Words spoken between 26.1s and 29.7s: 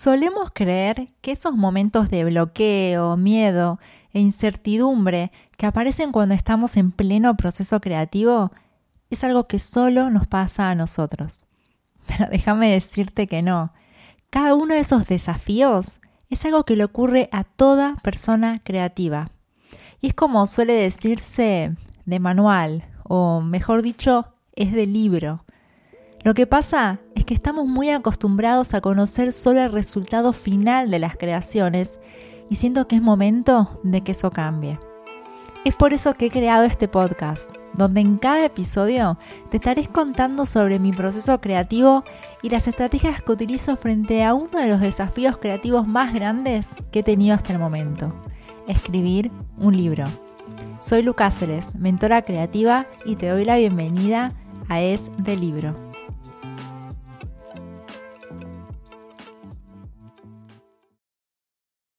Lo que pasa que estamos muy acostumbrados a conocer solo el